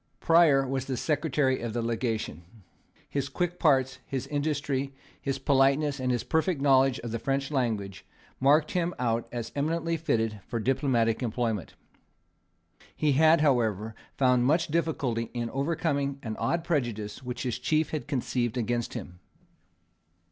Prior 0.19 0.67
was 0.67 0.87
Secretary 0.99 1.61
of 1.61 1.75
Legation. 1.75 2.41
His 3.07 3.29
quick 3.29 3.59
parts, 3.59 3.99
his 4.07 4.25
industry, 4.25 4.95
his 5.21 5.37
politeness, 5.37 5.99
and 5.99 6.11
his 6.11 6.23
perfect 6.23 6.59
knowledge 6.59 6.97
of 7.01 7.11
the 7.11 7.19
French 7.19 7.51
language, 7.51 8.03
marked 8.39 8.71
him 8.71 8.95
out 8.97 9.27
as 9.31 9.51
eminently 9.55 9.97
fitted 9.97 10.39
for 10.47 10.59
diplomatic 10.59 11.21
employment. 11.21 11.75
He 12.95 13.11
had, 13.11 13.41
however, 13.41 13.93
found 14.17 14.43
much 14.47 14.69
difficulty 14.69 15.29
in 15.35 15.51
overcoming 15.51 16.17
an 16.23 16.35
odd 16.37 16.63
prejudice 16.63 17.21
which 17.21 17.43
his 17.43 17.59
chief 17.59 17.91
had 17.91 18.07
conceived 18.07 18.57
against 18.57 18.95
him. 18.95 19.19